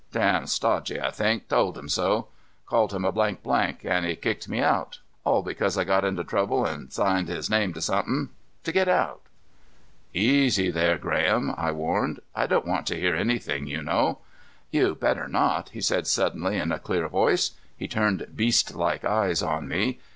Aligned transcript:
Damn 0.11 0.47
stodgy, 0.47 0.99
I 0.99 1.11
think. 1.11 1.47
Told 1.47 1.77
him 1.77 1.87
so. 1.87 2.29
Called 2.65 2.91
him 2.91 3.05
a 3.05 3.11
an' 3.11 4.03
he 4.03 4.15
kicked 4.15 4.49
me 4.49 4.59
out. 4.59 4.97
All 5.23 5.43
because 5.43 5.77
I 5.77 5.83
got 5.83 6.03
into 6.03 6.23
trouble 6.23 6.65
and 6.65 6.91
signed 6.91 7.27
his 7.27 7.51
name 7.51 7.71
to 7.75 7.81
somethin', 7.81 8.29
to 8.63 8.71
get 8.71 8.87
out." 8.87 9.21
"Easy 10.11 10.71
there, 10.71 10.97
Graham," 10.97 11.53
I 11.55 11.71
warned. 11.71 12.19
"I 12.33 12.47
don't 12.47 12.65
want 12.65 12.87
to 12.87 12.99
hear 12.99 13.15
anything, 13.15 13.67
you 13.67 13.83
know." 13.83 14.17
"You 14.71 14.95
better 14.95 15.27
not," 15.27 15.69
he 15.69 15.81
said 15.81 16.07
suddenly, 16.07 16.57
in 16.57 16.71
a 16.71 16.79
clear 16.79 17.07
voice. 17.07 17.51
He 17.77 17.87
turned 17.87 18.25
beastlike 18.35 19.05
eyes 19.05 19.43
on 19.43 19.67
me. 19.67 19.99